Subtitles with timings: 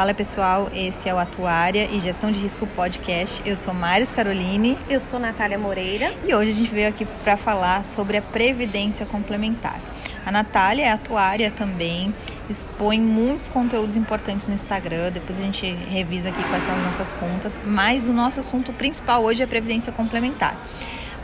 [0.00, 3.42] Fala pessoal, esse é o Atuária e Gestão de Risco Podcast.
[3.44, 4.78] Eu sou Maris Caroline.
[4.88, 6.14] Eu sou Natália Moreira.
[6.26, 9.78] E hoje a gente veio aqui para falar sobre a Previdência Complementar.
[10.24, 12.14] A Natália é atuária também,
[12.48, 17.12] expõe muitos conteúdos importantes no Instagram, depois a gente revisa aqui quais são as nossas
[17.20, 20.56] contas, mas o nosso assunto principal hoje é a Previdência Complementar.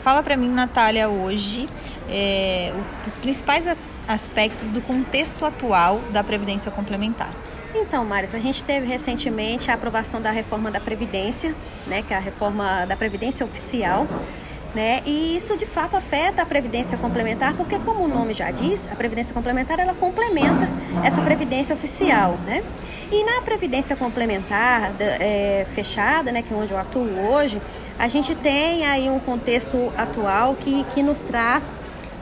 [0.03, 1.67] Fala para mim, Natália, hoje
[2.07, 2.71] é,
[3.07, 3.65] os principais
[4.07, 7.33] aspectos do contexto atual da Previdência Complementar.
[7.75, 11.53] Então, Maris, a gente teve recentemente a aprovação da reforma da Previdência,
[11.85, 14.07] né, que é a reforma da Previdência Oficial.
[14.75, 15.01] Né?
[15.05, 18.95] E isso de fato afeta a previdência complementar, porque como o nome já diz, a
[18.95, 20.69] previdência complementar ela complementa
[21.03, 22.63] essa previdência oficial, né?
[23.11, 27.59] E na previdência complementar é, fechada, né, que é onde eu atuo hoje,
[27.97, 31.73] a gente tem aí um contexto atual que, que nos traz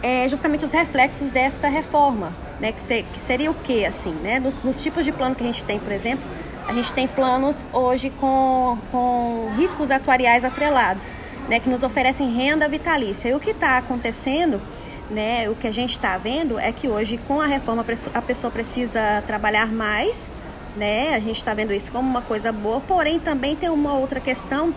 [0.02, 2.72] é, justamente os reflexos desta reforma, né?
[2.72, 4.40] Que, ser, que seria o que, assim, né?
[4.40, 6.26] Nos, nos, tipos de plano que a gente tem, por exemplo,
[6.68, 11.14] a gente tem planos hoje com, com riscos atuariais atrelados,
[11.50, 11.60] né?
[11.60, 13.30] Que nos oferecem renda vitalícia.
[13.30, 14.62] E o que está acontecendo,
[15.10, 15.50] né?
[15.50, 19.24] O que a gente está vendo é que hoje, com a reforma, a pessoa precisa
[19.28, 20.32] trabalhar mais,
[20.76, 21.16] né?
[21.16, 24.74] A gente está vendo isso como uma coisa boa, porém também tem uma outra questão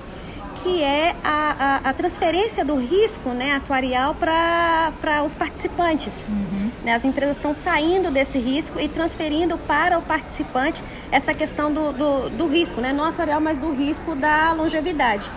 [0.62, 6.28] que é a, a, a transferência do risco né, atuarial para os participantes.
[6.28, 6.70] Uhum.
[6.84, 11.92] Né, as empresas estão saindo desse risco e transferindo para o participante essa questão do,
[11.92, 15.30] do, do risco, né, não atuarial, mas do risco da longevidade.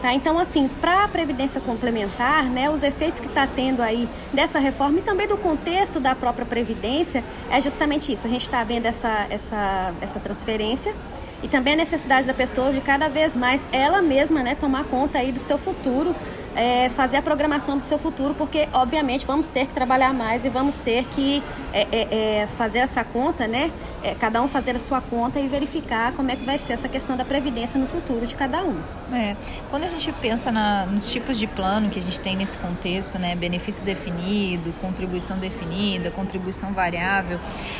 [0.00, 0.14] Tá?
[0.14, 4.98] Então, assim, para a Previdência Complementar, né, os efeitos que está tendo aí dessa reforma
[4.98, 8.26] e também do contexto da própria Previdência é justamente isso.
[8.26, 10.94] A gente está vendo essa, essa, essa transferência
[11.42, 15.18] e também a necessidade da pessoa de cada vez mais ela mesma né, tomar conta
[15.18, 16.14] aí do seu futuro,
[16.54, 20.48] é, fazer a programação do seu futuro, porque obviamente vamos ter que trabalhar mais e
[20.48, 23.70] vamos ter que é, é, é fazer essa conta, né?
[24.02, 26.88] É, cada um fazer a sua conta e verificar como é que vai ser essa
[26.88, 28.80] questão da previdência no futuro de cada um.
[29.12, 29.36] É,
[29.70, 33.18] quando a gente pensa na, nos tipos de plano que a gente tem nesse contexto,
[33.18, 33.34] né?
[33.34, 37.38] Benefício definido, contribuição definida, contribuição variável,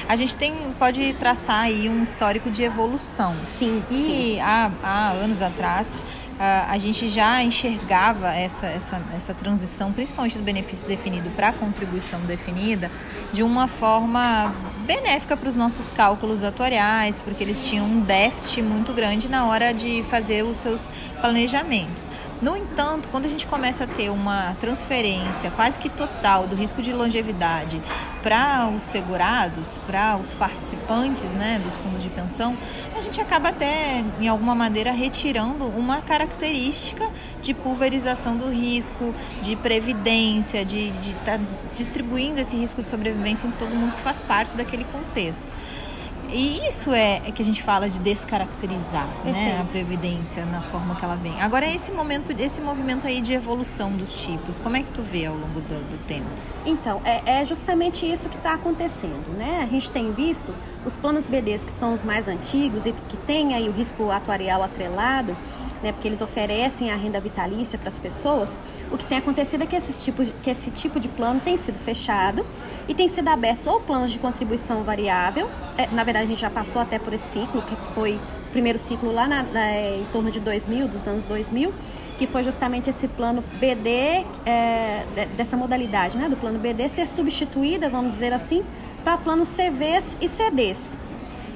[0.08, 3.34] a gente tem pode traçar aí um histórico de evolução.
[3.40, 3.82] Sim.
[3.90, 4.40] E sim.
[4.40, 6.00] Há, há anos atrás
[6.42, 12.18] a gente já enxergava essa, essa, essa transição, principalmente do benefício definido para a contribuição
[12.20, 12.90] definida,
[13.30, 14.54] de uma forma
[14.86, 19.74] benéfica para os nossos cálculos atuariais, porque eles tinham um déficit muito grande na hora
[19.74, 20.88] de fazer os seus
[21.20, 22.08] planejamentos.
[22.40, 26.80] No entanto, quando a gente começa a ter uma transferência quase que total do risco
[26.80, 27.82] de longevidade
[28.22, 32.56] para os segurados, para os participantes né, dos fundos de pensão,
[32.96, 37.08] a gente acaba até, em alguma maneira, retirando uma característica
[37.42, 41.40] de pulverização do risco, de previdência, de estar tá
[41.74, 45.50] distribuindo esse risco de sobrevivência em todo mundo que faz parte daquele contexto.
[46.32, 50.94] E isso é, é que a gente fala de descaracterizar né, a previdência na forma
[50.94, 51.40] que ela vem.
[51.40, 55.26] Agora, esse momento, esse movimento aí de evolução dos tipos, como é que tu vê
[55.26, 56.28] ao longo do, do tempo?
[56.64, 59.60] Então, é, é justamente isso que está acontecendo, né?
[59.62, 60.54] A gente tem visto
[60.84, 64.62] os planos BDs que são os mais antigos e que têm aí o risco atuarial
[64.62, 65.36] atrelado,
[65.82, 68.58] né, porque eles oferecem a renda vitalícia para as pessoas,
[68.90, 69.76] o que tem acontecido é que,
[70.42, 72.44] que esse tipo de plano tem sido fechado
[72.88, 76.50] e tem sido abertos ou planos de contribuição variável, é, na verdade a gente já
[76.50, 80.30] passou até por esse ciclo, que foi o primeiro ciclo lá na, na, em torno
[80.30, 81.72] de 2000, dos anos 2000,
[82.18, 85.04] que foi justamente esse plano BD, é,
[85.36, 88.64] dessa modalidade, né, do plano BD ser substituída, vamos dizer assim,
[89.02, 90.98] para planos CVs e CDs.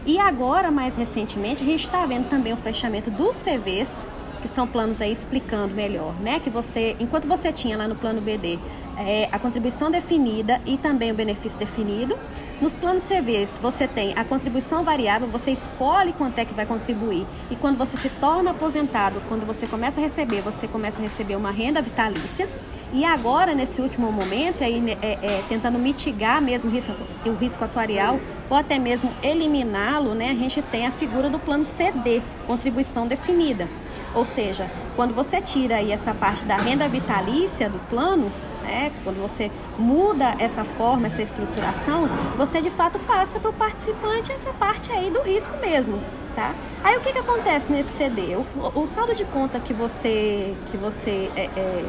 [0.06, 4.06] E agora, mais recentemente, a gente está vendo também o fechamento dos CVs,
[4.44, 6.38] que são planos aí explicando melhor, né?
[6.38, 8.59] Que você, enquanto você tinha lá no plano BD
[8.99, 12.19] é, a contribuição definida e também o benefício definido,
[12.60, 17.27] nos planos CVs você tem a contribuição variável, você escolhe quanto é que vai contribuir.
[17.50, 21.37] E quando você se torna aposentado, quando você começa a receber, você começa a receber
[21.37, 22.47] uma renda vitalícia.
[22.93, 26.93] E agora, nesse último momento, aí, né, é, é, tentando mitigar mesmo o risco,
[27.25, 28.20] o risco atuarial
[28.50, 33.67] ou até mesmo eliminá-lo, né, a gente tem a figura do plano CD, contribuição definida.
[34.14, 38.31] Ou seja, quando você tira aí essa parte da renda vitalícia do plano,
[38.62, 44.32] né, quando você muda essa forma, essa estruturação, você de fato passa para o participante
[44.32, 46.00] essa parte aí do risco mesmo,
[46.34, 46.55] tá?
[46.82, 48.37] Aí o que, que acontece nesse CD?
[48.37, 51.84] O, o saldo de conta que você, que você é, é,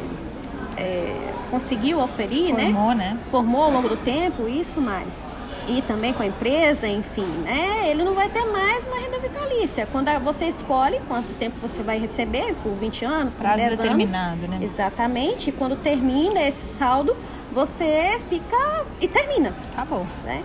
[0.76, 2.64] é, conseguiu oferir, né?
[2.64, 2.94] Formou, né?
[2.94, 3.18] né?
[3.30, 5.24] Formou ao longo do tempo, isso mais
[5.68, 7.90] e também com a empresa, enfim, né?
[7.90, 9.86] Ele não vai ter mais uma renda vitalícia.
[9.90, 14.44] Quando você escolhe quanto tempo você vai receber, por 20 anos, por Prazo 10 determinado,
[14.44, 14.60] anos.
[14.60, 14.60] né?
[14.62, 15.50] Exatamente.
[15.52, 17.16] Quando termina esse saldo,
[17.52, 19.54] você fica e termina.
[19.72, 20.06] Acabou.
[20.24, 20.42] Né?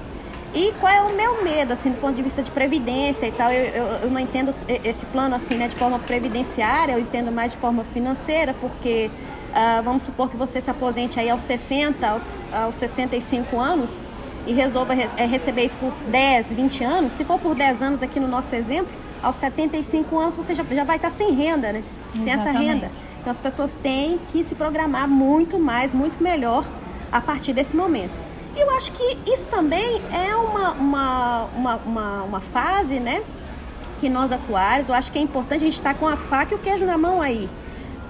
[0.53, 3.51] E qual é o meu medo, assim, do ponto de vista de previdência e tal?
[3.51, 4.53] Eu, eu, eu, não entendo
[4.83, 9.09] esse plano, assim, né, de forma previdenciária, eu entendo mais de forma financeira, porque
[9.51, 14.00] uh, vamos supor que você se aposente aí aos 60, aos, aos 65 anos
[14.47, 17.13] e resolva re, é, receber isso por 10, 20 anos.
[17.13, 18.91] Se for por 10 anos aqui no nosso exemplo,
[19.21, 21.83] aos 75 anos você já, já vai estar sem renda, né?
[22.13, 22.49] Sem Exatamente.
[22.49, 22.91] essa renda.
[23.19, 26.65] Então as pessoas têm que se programar muito mais, muito melhor
[27.11, 28.19] a partir desse momento.
[28.55, 33.21] E eu acho que isso também é uma, uma, uma, uma, uma fase, né?
[33.99, 36.55] Que nós atuários, eu acho que é importante a gente estar com a faca e
[36.55, 37.47] o queijo na mão aí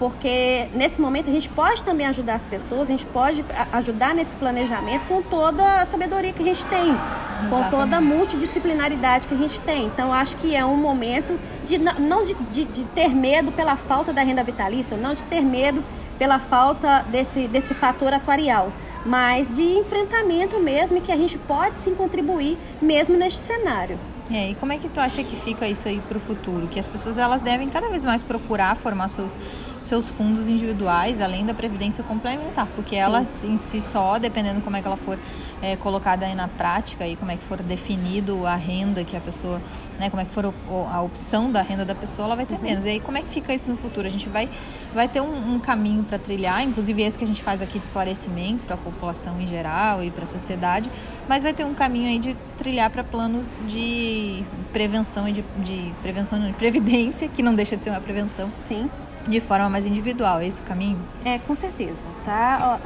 [0.02, 4.36] porque nesse momento a gente pode também ajudar as pessoas, a gente pode ajudar nesse
[4.36, 7.50] planejamento com toda a sabedoria que a gente tem, Exatamente.
[7.52, 9.86] com toda a multidisciplinaridade que a gente tem.
[9.86, 14.12] Então acho que é um momento de não de, de, de ter medo pela falta
[14.12, 15.84] da renda vitalícia, não de ter medo
[16.18, 18.74] pela falta desse, desse fator atuarial,
[19.06, 24.00] mas de enfrentamento mesmo e que a gente pode sim contribuir mesmo neste cenário.
[24.34, 26.68] É, e como é que tu acha que fica isso aí para o futuro?
[26.68, 29.36] Que as pessoas elas devem cada vez mais procurar formar seus
[29.82, 33.02] seus fundos individuais, além da previdência complementar, porque Sim.
[33.02, 35.18] ela em si só, dependendo como é que ela for
[35.62, 39.20] é, colocada aí na prática e como é que for definido a renda que a
[39.20, 39.62] pessoa,
[40.00, 40.54] né, como é que for
[40.92, 42.62] a opção da renda da pessoa, ela vai ter uhum.
[42.62, 42.86] menos.
[42.86, 44.08] E aí como é que fica isso no futuro?
[44.08, 44.50] A gente vai,
[44.94, 47.86] vai ter um, um caminho para trilhar, inclusive esse que a gente faz aqui de
[47.86, 50.90] esclarecimento para a população em geral e para a sociedade,
[51.28, 55.92] mas vai ter um caminho aí de trilhar para planos de prevenção e de, de
[56.02, 58.50] prevenção de previdência, que não deixa de ser uma prevenção.
[58.68, 58.90] Sim
[59.28, 61.00] de forma mais individual, é esse o caminho?
[61.24, 62.80] É, com certeza, tá?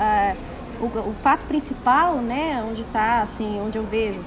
[0.80, 4.22] O, o, o fato principal, né, onde está, assim, onde eu vejo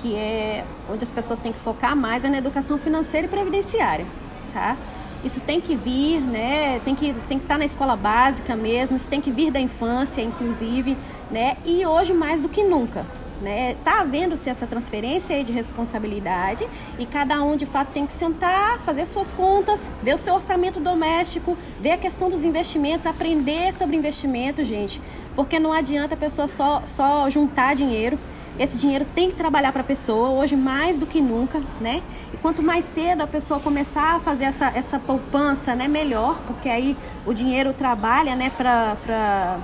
[0.00, 4.06] que é onde as pessoas têm que focar mais é na educação financeira e previdenciária,
[4.52, 4.76] tá?
[5.22, 6.80] Isso tem que vir, né?
[6.80, 9.60] Tem que tem que estar tá na escola básica mesmo, isso tem que vir da
[9.60, 10.96] infância, inclusive,
[11.30, 11.56] né?
[11.64, 13.04] E hoje mais do que nunca,
[13.40, 13.76] né?
[13.84, 19.06] Tá havendo-se essa transferência de responsabilidade e cada um de fato tem que sentar, fazer
[19.06, 24.64] suas contas, ver o seu orçamento doméstico, ver a questão dos investimentos, aprender sobre investimento,
[24.64, 25.00] gente,
[25.34, 28.18] porque não adianta a pessoa só, só juntar dinheiro.
[28.58, 32.02] Esse dinheiro tem que trabalhar para a pessoa, hoje mais do que nunca, né?
[32.34, 36.68] E quanto mais cedo a pessoa começar a fazer essa, essa poupança, né, melhor, porque
[36.68, 36.94] aí
[37.24, 39.58] o dinheiro trabalha, né, para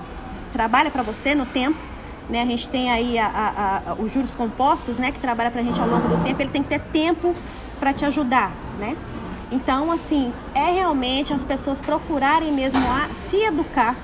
[0.51, 1.79] trabalha para você no tempo
[2.29, 2.43] né?
[2.43, 5.13] A gente tem aí a, a, a, os juros compostos, né?
[5.13, 6.41] Que trabalha para a gente ao longo do tempo.
[6.41, 7.35] Ele tem que ter tempo
[7.79, 8.97] para te ajudar, né?
[9.51, 13.97] Então, assim, é realmente as pessoas procurarem mesmo a se educar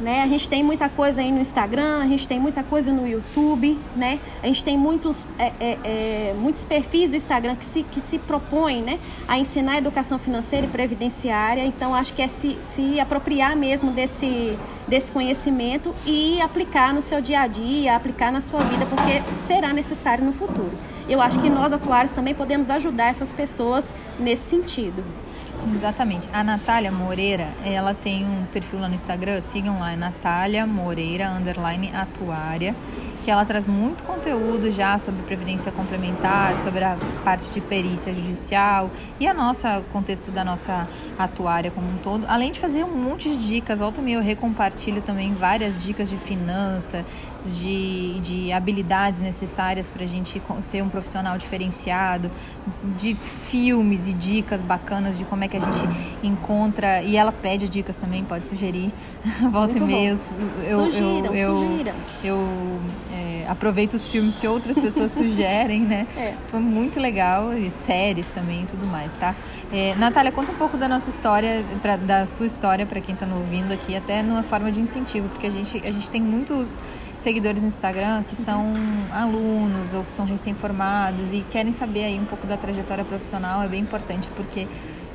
[0.00, 0.22] né?
[0.22, 3.78] A gente tem muita coisa aí no Instagram, a gente tem muita coisa no YouTube,
[3.94, 4.20] né?
[4.42, 8.18] A gente tem muitos, é, é, é, muitos perfis do Instagram que se, que se
[8.18, 8.98] propõem né?
[9.26, 11.64] a ensinar educação financeira e previdenciária.
[11.64, 17.20] Então, acho que é se, se apropriar mesmo desse, desse conhecimento e aplicar no seu
[17.20, 20.72] dia a dia, aplicar na sua vida, porque será necessário no futuro.
[21.08, 25.04] Eu acho que nós, atuários, também podemos ajudar essas pessoas nesse sentido.
[25.74, 26.28] Exatamente.
[26.32, 31.30] A Natália Moreira, ela tem um perfil lá no Instagram, sigam lá, é Natália Moreira,
[31.30, 32.74] underline atuária
[33.26, 38.88] que ela traz muito conteúdo já sobre previdência complementar, sobre a parte de perícia judicial
[39.18, 40.86] e a nossa contexto da nossa
[41.18, 45.02] atuária como um todo, além de fazer um monte de dicas, volta e eu recompartilho
[45.02, 47.04] também várias dicas de finança,
[47.44, 52.30] de, de habilidades necessárias para a gente ser um profissional diferenciado,
[52.96, 55.88] de filmes e dicas bacanas de como é que a gente
[56.22, 58.92] encontra, e ela pede dicas também, pode sugerir,
[59.50, 60.16] volta e meia.
[60.66, 61.94] Eu, sugiram, eu, sugiram.
[62.22, 62.80] Eu, eu
[63.12, 66.06] é, aproveito os filmes que outras pessoas sugerem, né?
[66.16, 66.34] É.
[66.48, 69.34] Foi muito legal, e séries também e tudo mais, tá?
[69.72, 73.26] É, Natália, conta um pouco da nossa história, pra, da sua história para quem está
[73.26, 76.78] nos ouvindo aqui, até numa forma de incentivo, porque a gente, a gente tem muitos
[77.18, 78.74] seguidores no Instagram que são
[79.12, 83.68] alunos ou que são recém-formados e querem saber aí um pouco da trajetória profissional, é
[83.68, 84.66] bem importante porque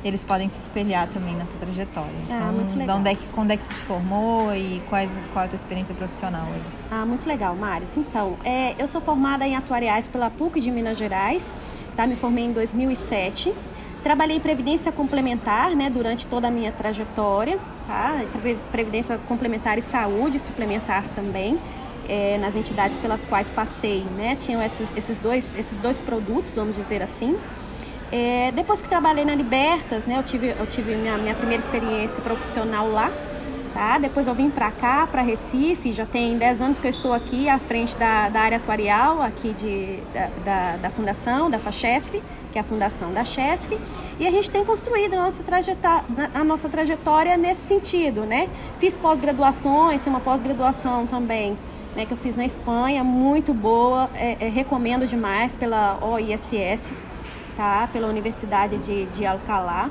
[0.04, 2.10] eles podem se espelhar também na tua trajetória.
[2.28, 2.98] Ah, então, muito legal.
[2.98, 5.56] Onde é que, quando é que tu te formou e quais, qual é a tua
[5.56, 6.62] experiência profissional aí?
[6.90, 7.96] Ah, muito legal, Maris.
[7.96, 11.54] Então, é, eu sou formada em atuariais pela PUC de Minas Gerais,
[11.96, 12.06] tá?
[12.06, 13.52] Me formei em 2007.
[14.02, 18.20] Trabalhei em previdência complementar, né, durante toda a minha trajetória, tá?
[18.72, 21.58] Previdência complementar e saúde suplementar também.
[22.08, 24.34] É, nas entidades pelas quais passei, né?
[24.34, 27.38] Tinham esses, esses, dois, esses dois produtos, vamos dizer assim.
[28.12, 32.22] É, depois que trabalhei na Libertas, né, eu tive, eu tive minha, minha primeira experiência
[32.22, 33.10] profissional lá.
[33.72, 33.96] Tá?
[33.96, 37.48] Depois eu vim para cá, para Recife, já tem 10 anos que eu estou aqui
[37.48, 42.58] à frente da, da área atuarial aqui de, da, da, da fundação, da FACHESF, que
[42.58, 43.80] é a fundação da CHESF,
[44.20, 46.04] e a gente tem construído a nossa trajetória,
[46.34, 48.50] a nossa trajetória nesse sentido, né?
[48.76, 51.56] Fiz pós-graduações, uma pós-graduação também
[51.96, 56.92] né, que eu fiz na Espanha, muito boa, é, é, recomendo demais pela OISS,
[57.56, 57.88] tá?
[57.92, 59.90] Pela Universidade de, de Alcalá.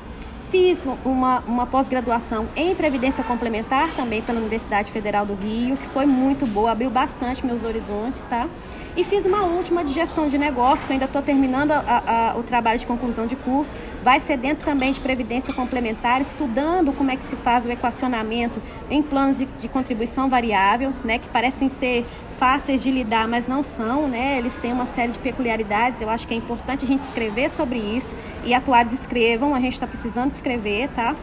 [0.50, 6.04] Fiz uma, uma pós-graduação em Previdência Complementar, também pela Universidade Federal do Rio, que foi
[6.04, 8.46] muito boa, abriu bastante meus horizontes, tá?
[8.94, 12.36] E fiz uma última de gestão de negócio, que eu ainda estou terminando a, a,
[12.36, 13.74] o trabalho de conclusão de curso.
[14.04, 18.60] Vai ser dentro também de Previdência Complementar, estudando como é que se faz o equacionamento
[18.90, 21.18] em planos de, de contribuição variável, né?
[21.18, 22.04] Que parecem ser
[22.42, 24.36] fáceis de lidar, mas não são, né?
[24.36, 26.00] Eles têm uma série de peculiaridades.
[26.00, 29.54] Eu acho que é importante a gente escrever sobre isso e atuares escrevam.
[29.54, 31.14] A gente está precisando escrever, tá?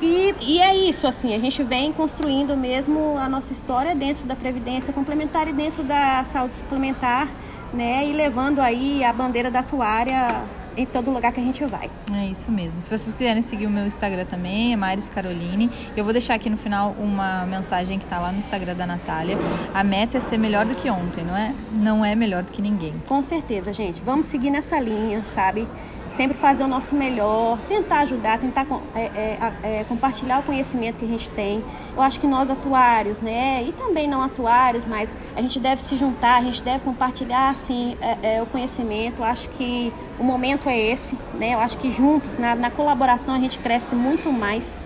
[0.00, 4.34] E, e é isso, assim, a gente vem construindo mesmo a nossa história dentro da
[4.34, 7.28] Previdência Complementar e dentro da saúde suplementar,
[7.74, 8.06] né?
[8.06, 10.42] E levando aí a bandeira da atuária
[10.76, 11.90] em todo lugar que a gente vai.
[12.12, 12.80] É isso mesmo.
[12.82, 15.70] Se vocês quiserem seguir o meu Instagram também, é Maris Caroline.
[15.96, 19.36] Eu vou deixar aqui no final uma mensagem que está lá no Instagram da Natália.
[19.74, 21.54] A meta é ser melhor do que ontem, não é?
[21.72, 22.92] Não é melhor do que ninguém.
[23.08, 24.02] Com certeza, gente.
[24.02, 25.66] Vamos seguir nessa linha, sabe?
[26.10, 31.04] Sempre fazer o nosso melhor, tentar ajudar, tentar é, é, é, compartilhar o conhecimento que
[31.04, 31.62] a gente tem.
[31.94, 35.96] Eu acho que nós atuários, né, e também não atuários, mas a gente deve se
[35.96, 37.96] juntar, a gente deve compartilhar assim
[38.42, 39.20] o conhecimento.
[39.20, 41.54] Eu acho que o momento é esse, né?
[41.54, 44.76] Eu acho que juntos, na, na colaboração, a gente cresce muito mais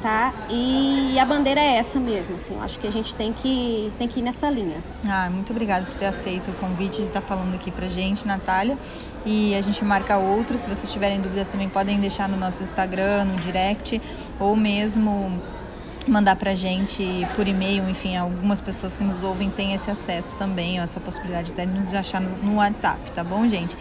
[0.00, 0.32] tá?
[0.48, 4.08] E a bandeira é essa mesmo, assim, eu acho que a gente tem que, tem
[4.08, 4.78] que ir nessa linha.
[5.06, 8.76] Ah, muito obrigada por ter aceito o convite de estar falando aqui pra gente, Natália.
[9.26, 13.24] E a gente marca outros, se vocês tiverem dúvidas também podem deixar no nosso Instagram,
[13.24, 14.00] no direct,
[14.38, 15.40] ou mesmo
[16.06, 20.80] mandar pra gente por e-mail, enfim, algumas pessoas que nos ouvem têm esse acesso também,
[20.80, 23.76] essa possibilidade de nos achar no, no WhatsApp, tá bom, gente?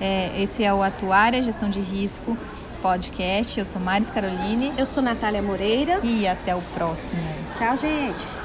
[0.00, 2.36] É, esse é o Atuária Gestão de Risco
[2.80, 3.58] podcast.
[3.58, 4.72] Eu sou Maris Caroline.
[4.76, 6.00] Eu sou Natália Moreira.
[6.02, 7.20] E até o próximo.
[7.56, 8.39] Tchau, gente.